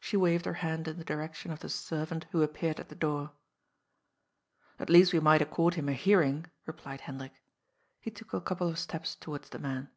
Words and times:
She 0.00 0.16
waved 0.16 0.44
her 0.46 0.54
hand 0.54 0.88
in 0.88 0.98
the 0.98 1.04
direction 1.04 1.52
of 1.52 1.60
the 1.60 1.68
servant 1.68 2.26
who 2.32 2.42
appeared 2.42 2.80
at 2.80 2.88
the 2.88 2.96
door. 2.96 3.26
WHY 4.78 4.80
NOT! 4.80 4.86
241" 4.88 4.88
At 4.88 4.90
least 4.90 5.12
we 5.12 5.20
might 5.20 5.40
accord 5.40 5.74
him 5.74 5.88
a 5.88 5.92
hearing,'' 5.92 6.50
replied 6.66 7.02
Hen 7.02 7.18
drik. 7.20 7.30
He 8.00 8.10
took 8.10 8.34
a 8.34 8.40
couple 8.40 8.66
of 8.66 8.76
steps 8.80 9.14
towards 9.14 9.50
the 9.50 9.60
man. 9.60 9.90